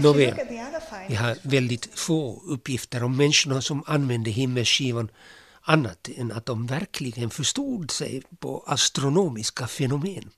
[0.03, 0.35] Nåväl,
[1.09, 5.09] vi har väldigt få uppgifter om människorna som använde himmelsskivan
[5.63, 10.31] annat än att de verkligen förstod sig på astronomiska fenomen.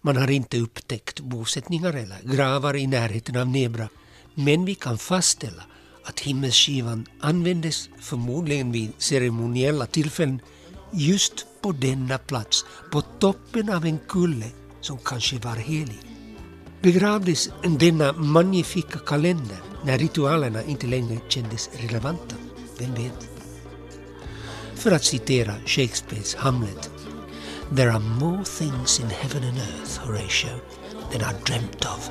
[0.00, 3.88] Man har inte upptäckt bosättningar eller gravar i närheten av Nebra,
[4.34, 5.62] men vi kan fastställa
[6.04, 10.40] att himmelsskivan användes förmodligen vid ceremoniella tillfällen
[10.92, 14.46] just på denna plats, på toppen av en kulle
[14.80, 16.00] som kanske var helig.
[16.82, 22.36] Begravdes denna magnifika kalender när ritualerna inte längre kändes relevanta?
[22.78, 23.28] Vem vet?
[24.74, 26.90] För att citera Shakespeares Hamlet.
[27.76, 30.60] There are more things in heaven and earth, Horatio,
[31.12, 32.10] than are dreamt of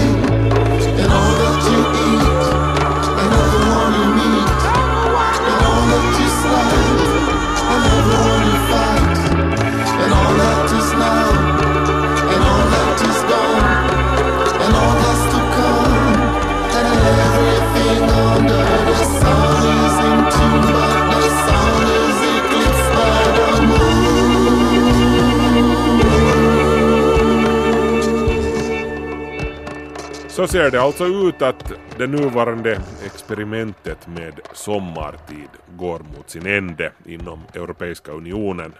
[30.51, 37.39] ser det alltså ut att det nuvarande experimentet med sommartid går mot sin ände inom
[37.53, 38.73] Europeiska unionen.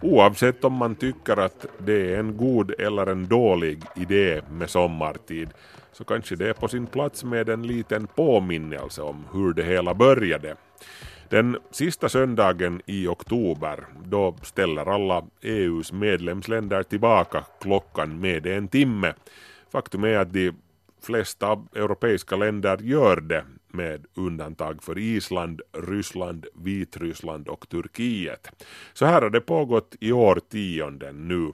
[0.00, 5.50] Oavsett om man tycker att det är en god eller en dålig idé med sommartid
[5.92, 9.94] så kanske det är på sin plats med en liten påminnelse om hur det hela
[9.94, 10.56] började.
[11.28, 19.14] Den sista söndagen i oktober, då ställer alla EUs medlemsländer tillbaka klockan med en timme.
[19.72, 20.52] Faktum är att de
[21.04, 28.48] flesta europeiska länder gör det med undantag för Island, Ryssland, Vitryssland och Turkiet.
[28.92, 31.52] Så här har det pågått i årtionden nu.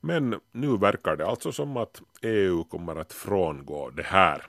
[0.00, 4.42] Men nu verkar det alltså som att EU kommer att frångå det här.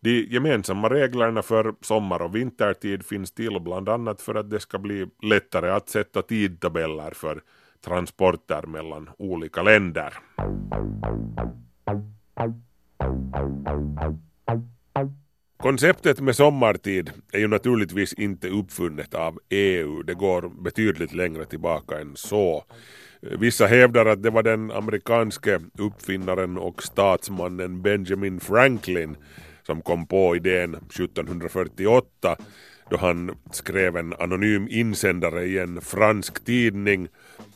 [0.00, 4.78] De gemensamma reglerna för sommar och vintertid finns till bland annat för att det ska
[4.78, 7.42] bli lättare att sätta tidtabeller för
[7.84, 10.14] transporter mellan olika länder.
[15.62, 20.02] Konceptet med sommartid är ju naturligtvis inte uppfunnet av EU.
[20.02, 22.64] Det går betydligt längre tillbaka än så.
[23.20, 29.16] Vissa hävdar att det var den amerikanske uppfinnaren och statsmannen Benjamin Franklin
[29.66, 32.36] som kom på idén 1748
[32.90, 37.08] då han skrev en anonym insändare i en fransk tidning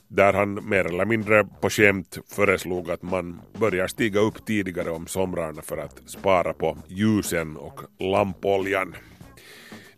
[0.08, 5.06] där han mer eller mindre på skämt föreslog att man börjar stiga upp tidigare om
[5.06, 8.94] somrarna för att spara på ljusen och lampoljan.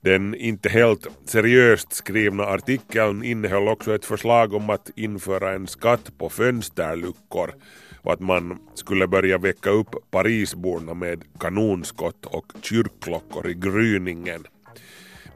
[0.00, 6.18] Den inte helt seriöst skrivna artikeln innehöll också ett förslag om att införa en skatt
[6.18, 7.54] på fönsterluckor
[8.02, 14.46] och att man skulle börja väcka upp Parisborna med kanonskott och kyrkklockor i gryningen.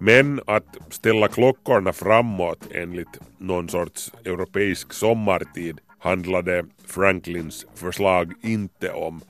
[0.05, 9.21] Men att ställa klockorna framåt enligt någon sorts europeisk sommartid handlade Franklins förslag inte om.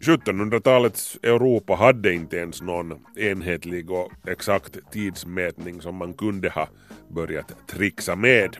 [0.00, 6.68] 1700-talets Europa hade inte ens någon enhetlig och exakt tidsmätning som man kunde ha
[7.08, 8.56] börjat trixa med.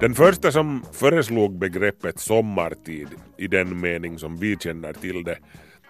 [0.00, 3.08] Den första som föreslog begreppet sommartid
[3.38, 5.38] i den mening som vi känner till det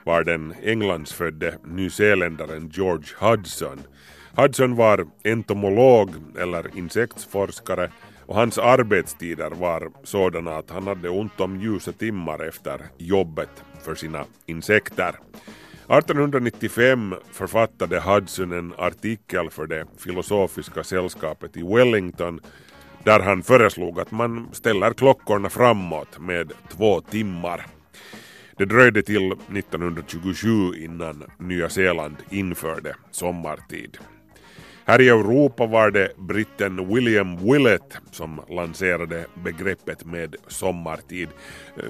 [0.05, 3.81] var den Englandsfödde nyzeeländaren George Hudson.
[4.37, 7.91] Hudson var entomolog eller insektsforskare
[8.27, 13.95] och hans arbetstider var sådana att han hade ont om ljusa timmar efter jobbet för
[13.95, 15.09] sina insekter.
[15.09, 22.41] 1895 författade Hudson en artikel för det filosofiska sällskapet i Wellington
[23.05, 27.67] där han föreslog att man ställer klockorna framåt med två timmar.
[28.57, 33.99] Det dröjde till 1927 innan Nya Zeeland införde sommartid.
[34.85, 41.29] Här i Europa var det britten William Willett som lanserade begreppet med sommartid.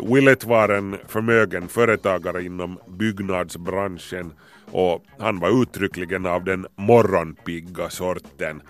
[0.03, 4.33] Willett var en förmögen företagare inom byggnadsbranschen
[4.71, 8.63] och han var uttryckligen av den morgonpigga sorten.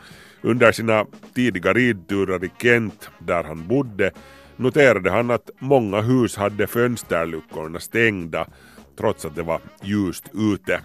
[0.42, 4.10] Under sina tidiga ridturer i Kent, där han bodde,
[4.62, 8.46] noterade han att många hus hade fönsterluckorna stängda
[8.98, 10.80] trots att det var ljust ute.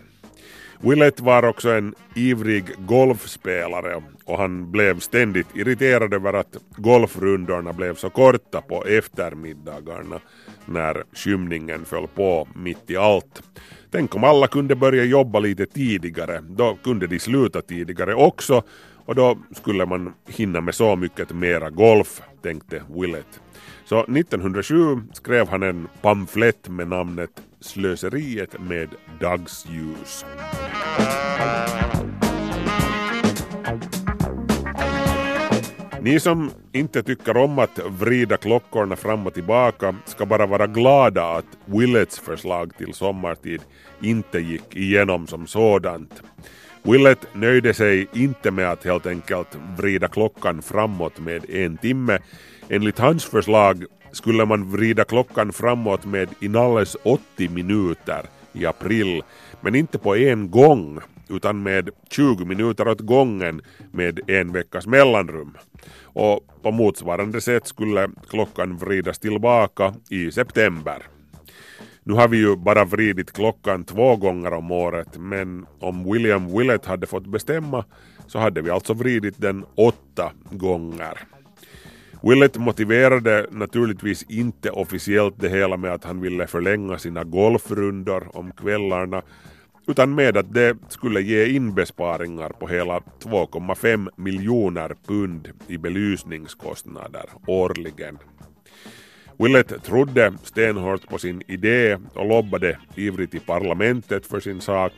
[0.82, 7.96] Willett var också en ivrig golfspelare och han blev ständigt irriterad över att golfrundorna blev
[7.96, 10.20] så korta på eftermiddagarna
[10.66, 13.44] när skymningen föll på mitt i allt.
[13.92, 18.64] Tänk om alla kunde börja jobba lite tidigare, då kunde de sluta tidigare också
[19.06, 23.42] och då skulle man hinna med så mycket mera golf, tänkte Willett.
[23.90, 27.30] Så 1907 skrev han en pamflett med namnet
[27.60, 30.26] Slöseriet med dagsljus.
[36.02, 41.24] Ni som inte tycker om att vrida klockorna fram och tillbaka ska bara vara glada
[41.24, 43.62] att Willets förslag till sommartid
[44.02, 46.22] inte gick igenom som sådant.
[46.84, 52.20] Willett nöjde sig inte med att helt enkelt vrida klockan framåt med en timme.
[52.70, 59.24] Enligt hans förslag skulle man vrida klockan framåt med inalles 80 minuter i april,
[59.62, 61.00] men inte på en gång
[61.30, 63.62] utan med 20 minuter åt gången
[63.92, 65.58] med en veckas mellanrum.
[66.04, 71.04] Och på motsvarande sätt skulle klockan vridas tillbaka i september.
[72.04, 76.86] Nu har vi ju bara vridit klockan två gånger om året men om William Willett
[76.86, 77.86] hade fått bestämma
[78.28, 81.37] så hade vi alltså vridit den åtta gånger.
[82.22, 88.52] Willett motiverade naturligtvis inte officiellt det hela med att han ville förlänga sina golfrundor om
[88.52, 89.22] kvällarna
[89.88, 98.18] utan med att det skulle ge inbesparingar på hela 2,5 miljoner pund i belysningskostnader årligen.
[99.40, 104.94] Willett trodde stenhårt på sin idé och lobbade ivrigt i parlamentet för sin sak.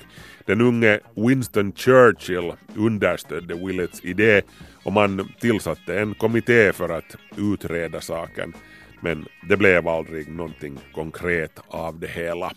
[0.50, 4.42] Den unge Winston Churchill understödde Willets idé
[4.84, 8.54] och man tillsatte en kommitté för att utreda saken.
[9.02, 12.52] Men det blev aldrig någonting konkret av det hela.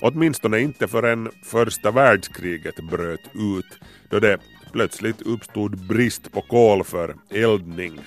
[0.00, 3.78] Åtminstone inte förrän första världskriget bröt ut
[4.10, 4.38] då det
[4.72, 8.00] plötsligt uppstod brist på kol för eldning.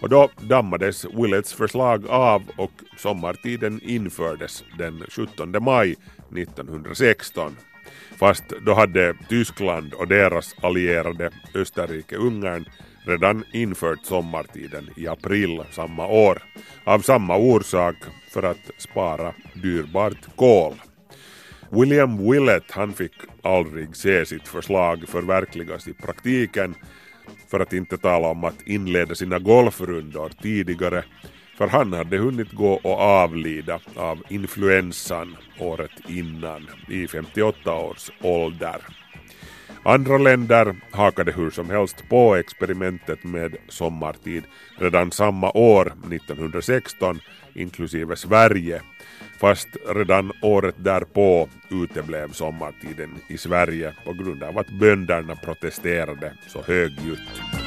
[0.00, 5.96] Och då dammades Willets förslag av och sommartiden infördes den 17 maj
[6.36, 7.56] 1916.
[8.18, 12.64] Fast då hade Tyskland och deras allierade Österrike-Ungern
[13.06, 16.42] redan infört sommartiden i april samma år.
[16.84, 17.96] Av samma orsak
[18.32, 20.74] för att spara dyrbart kol.
[21.70, 23.12] William Willett han fick
[23.42, 26.74] aldrig se sitt förslag förverkligas i praktiken
[27.50, 31.04] för att inte tala om att inleda sina golfrundor tidigare
[31.62, 38.76] för han hade hunnit gå och avlida av influensan året innan i 58 års ålder.
[39.84, 44.44] Andra länder hakade hur som helst på experimentet med sommartid
[44.78, 47.20] redan samma år, 1916,
[47.54, 48.82] inklusive Sverige,
[49.40, 56.62] fast redan året därpå uteblev sommartiden i Sverige på grund av att bönderna protesterade så
[56.62, 57.61] högljutt.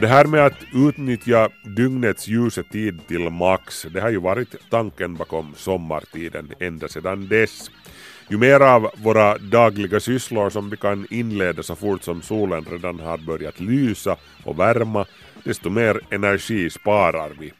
[0.00, 5.14] Och det här med att utnyttja dygnets ljusetid till max, det har ju varit tanken
[5.14, 7.70] bakom sommartiden ända sedan dess.
[8.28, 13.00] Ju mer av våra dagliga sysslor som vi kan inleda så fort som solen redan
[13.00, 15.06] har börjat lysa och värma,
[15.44, 17.52] desto mer energi sparar vi.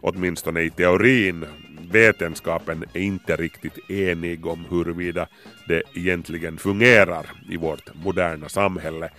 [0.00, 1.44] Åtminstone i teorin.
[1.90, 5.26] Vetenskapen är inte riktigt enig om huruvida
[5.68, 9.10] det egentligen fungerar i vårt moderna samhälle.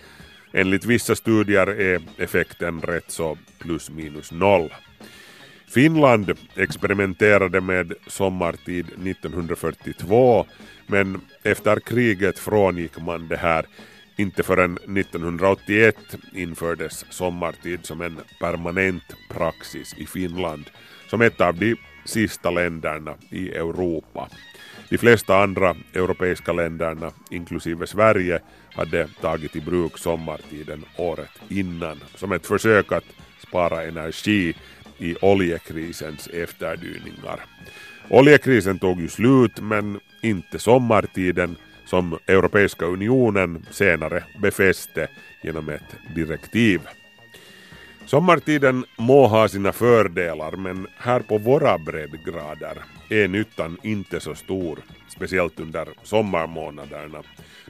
[0.52, 4.70] Enligt vissa studier är effekten rätt så plus minus noll.
[5.68, 10.46] Finland experimenterade med sommartid 1942
[10.86, 13.66] men efter kriget frångick man det här.
[14.16, 15.96] Inte förrän 1981
[16.34, 20.64] infördes sommartid som en permanent praxis i Finland
[21.10, 24.28] som ett av de sista länderna i Europa.
[24.90, 28.40] De flesta andra europeiska länderna, inklusive Sverige,
[28.74, 33.04] hade tagit i bruk sommartiden året innan som ett försök att
[33.48, 34.54] spara energi
[34.98, 37.40] i oljekrisens efterdyningar.
[38.10, 45.08] Oljekrisen tog ju slut men inte sommartiden som Europeiska unionen senare befäste
[45.42, 46.80] genom ett direktiv.
[48.06, 52.78] Sommartiden må ha sina fördelar men här på våra breddgrader
[53.08, 54.78] är nyttan inte så stor,
[55.08, 57.22] speciellt under sommarmånaderna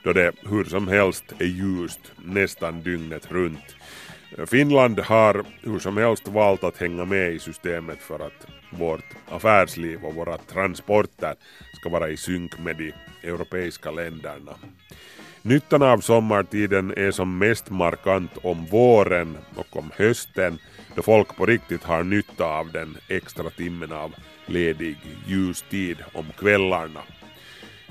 [0.04, 3.76] då det hur som helst är ljust nästan dygnet runt.
[4.46, 10.04] Finland har hur som helst valt att hänga med i systemet för att vårt affärsliv
[10.04, 11.34] och våra transporter
[11.80, 14.54] ska vara i synk med de europeiska länderna.
[15.42, 20.58] Nyttan av sommartiden är som mest markant om våren och om hösten
[20.94, 24.14] då folk på riktigt har nytta av den extra timmen av
[24.48, 24.96] ledig
[25.26, 27.00] ljustid om kvällarna.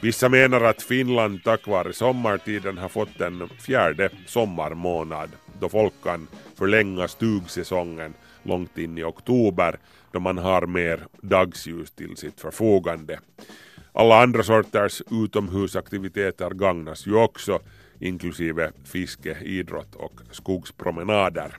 [0.01, 5.30] Vissa menar att Finland tack vare sommartiden har fått en fjärde sommarmånad
[5.60, 9.80] då folk kan förlänga stugsäsongen långt in i oktober
[10.12, 13.20] då man har mer dagsljus till sitt förfogande.
[13.93, 17.60] Alla andra sorters utomhusaktiviteter gagnas ju också,
[17.99, 21.58] inklusive fiske, idrott och skogspromenader.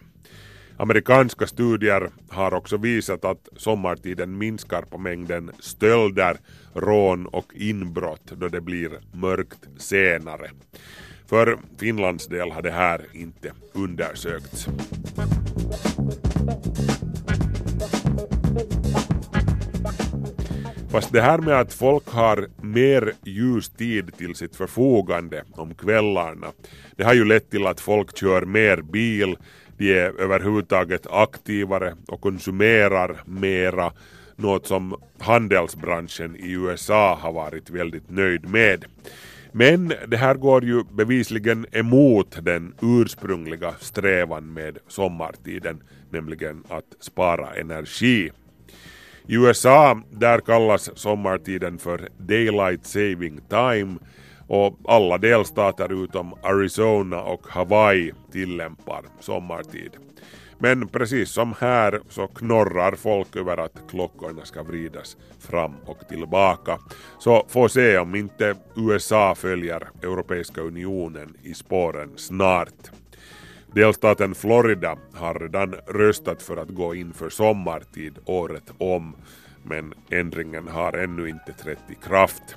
[0.80, 6.36] Amerikanska studier har också visat att sommartiden minskar på mängden stölder,
[6.74, 10.50] rån och inbrott då det blir mörkt senare.
[11.26, 14.68] För Finlands del har det här inte undersökts.
[20.90, 26.46] Fast det här med att folk har mer ljustid till sitt förfogande om kvällarna,
[26.96, 29.36] det har ju lett till att folk kör mer bil,
[29.78, 33.92] de är överhuvudtaget aktivare och konsumerar mera,
[34.36, 38.84] något som handelsbranschen i USA har varit väldigt nöjd med.
[39.52, 47.54] Men det här går ju bevisligen emot den ursprungliga strävan med sommartiden, nämligen att spara
[47.54, 48.30] energi.
[49.26, 53.98] I USA där kallas sommartiden för Daylight Saving Time
[54.48, 59.90] och alla delstater utom Arizona och Hawaii tillämpar sommartid.
[60.58, 66.78] Men precis som här så knorrar folk över att klockorna ska vridas fram och tillbaka.
[67.18, 72.90] Så får se om inte USA följer Europeiska unionen i spåren snart.
[73.74, 79.16] Delstaten Florida har redan röstat för att gå in för sommartid året om
[79.62, 82.56] men ändringen har ännu inte trätt i kraft.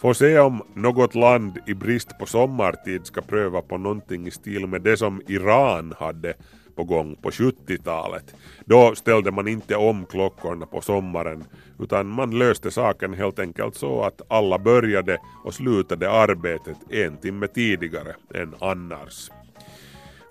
[0.00, 4.66] Får se om något land i brist på sommartid ska pröva på någonting i stil
[4.66, 6.34] med det som Iran hade
[6.74, 8.34] på gång på 70-talet.
[8.64, 11.44] Då ställde man inte om klockorna på sommaren
[11.78, 17.46] utan man löste saken helt enkelt så att alla började och slutade arbetet en timme
[17.46, 19.30] tidigare än annars.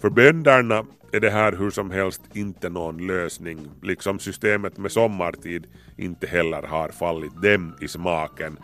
[0.02, 5.68] För bönderna är det här hur som helst inte någon lösning, liksom systemet med sommartid
[5.98, 8.58] inte heller har fallit dem i smaken.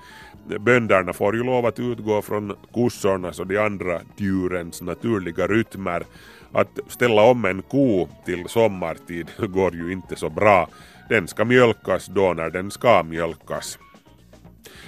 [0.60, 6.04] Bönderna får ju lov att utgå från kossornas och de andra djurens naturliga rytmer.
[6.52, 10.70] Att ställa om en ko till sommartid går ju inte så bra.
[11.10, 13.80] Den ska mjölkas då när den ska mjölkas.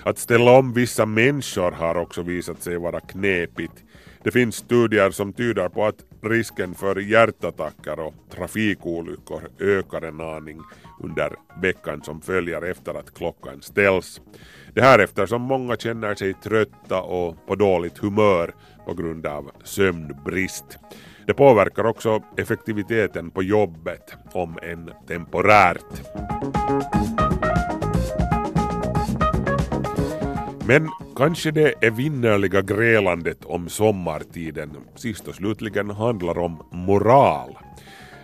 [0.03, 3.83] Att ställa om vissa människor har också visat sig vara knepigt.
[4.23, 10.61] Det finns studier som tyder på att risken för hjärtattacker och trafikolyckor ökar en aning
[10.99, 14.21] under veckan som följer efter att klockan ställs.
[14.77, 18.53] Det här eftersom många känner sig trötta och på dåligt humör
[18.85, 20.77] på grund av sömnbrist.
[21.25, 26.01] Det påverkar också effektiviteten på jobbet, om än temporärt.
[30.67, 37.57] Men kanske det evinnerliga grälandet om sommartiden sist och slutligen handlar om moral.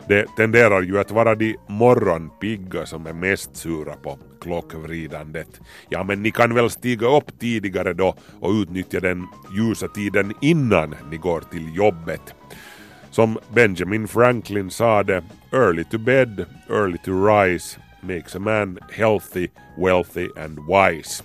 [0.08, 5.62] Det tenderar ju att vara de morgonpigga som är mest sura på klockvridandet.
[5.90, 9.28] Ja, men ni kan väl stiga upp tidigare då och utnyttja den
[9.58, 12.34] ljusa tiden innan ni går till jobbet.
[13.12, 19.48] Som Benjamin Franklin sade, early to bed, early to rise makes a man healthy,
[19.78, 21.24] wealthy and wise.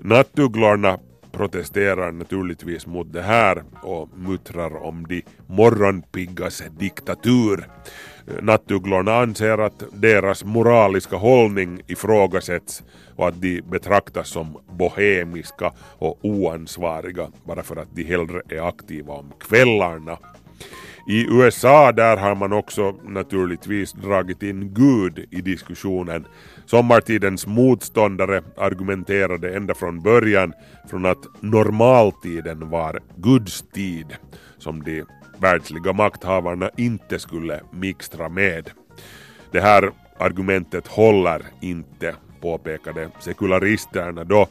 [0.00, 0.98] Nattugglorna
[1.32, 7.68] protesterar naturligtvis mot det här och muttrar om de morgonpiggas diktatur.
[8.40, 12.82] Nattugglorna anser att deras moraliska hållning ifrågasätts
[13.16, 19.14] och att de betraktas som bohemiska och oansvariga bara för att de hellre är aktiva
[19.14, 20.18] om kvällarna.
[21.08, 26.26] I USA där har man också naturligtvis dragit in Gud i diskussionen.
[26.72, 30.52] Sommartidens motståndare argumenterade ända från början
[30.90, 34.06] från att normaltiden var Guds tid
[34.58, 35.04] som de
[35.38, 38.70] världsliga makthavarna inte skulle mixtra med.
[39.50, 44.46] Det här argumentet håller inte, påpekade sekularisterna då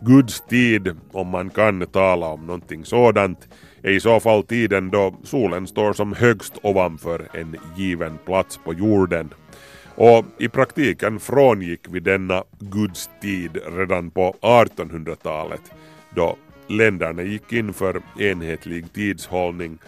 [0.00, 3.48] Guds tid, om man kan tala om någonting sådant,
[3.82, 8.74] är i så fall tiden då solen står som högst ovanför en given plats på
[8.74, 9.30] jorden.
[9.96, 15.60] Och i praktiken frångick vi denna Guds tid redan på 1800-talet
[16.14, 16.36] då
[16.66, 19.78] länderna gick in för enhetlig tidshållning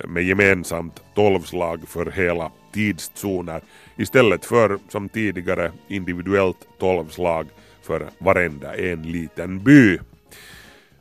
[0.00, 3.60] eh, med gemensamt tolvslag för hela tidszoner
[3.96, 7.46] istället för som tidigare individuellt tolvslag
[7.82, 9.98] för varenda en liten by.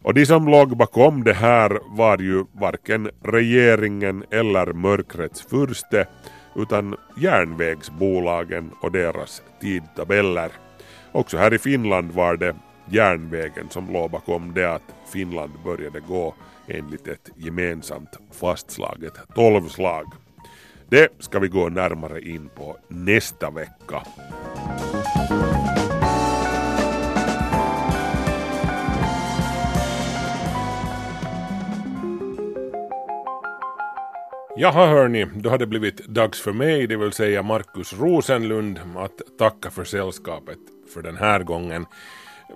[0.01, 6.07] Och de som låg bakom det här var ju varken regeringen eller mörkrets furste
[6.57, 10.51] utan järnvägsbolagen och deras tidtabeller.
[11.11, 12.55] Också här i Finland var det
[12.89, 16.35] järnvägen som låg bakom det att Finland började gå
[16.67, 20.05] enligt ett gemensamt fastslaget tolvslag.
[20.89, 24.03] Det ska vi gå närmare in på nästa vecka.
[34.59, 39.37] Jaha hörni, då har det blivit dags för mig, det vill säga Markus Rosenlund, att
[39.39, 40.57] tacka för sällskapet
[40.93, 41.85] för den här gången.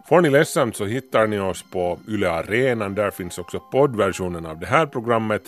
[0.09, 4.59] Får ni ledsamt så hittar ni oss på Yle Arenan, där finns också poddversionen av
[4.59, 5.41] det här programmet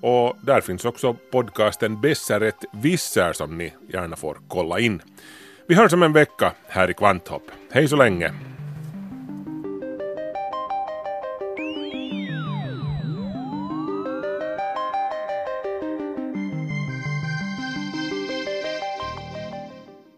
[0.00, 5.02] och där finns också podcasten Besseret Visser som ni gärna får kolla in.
[5.68, 7.50] Vi hörs om en vecka här i Kvanthopp.
[7.70, 8.55] Hej så länge!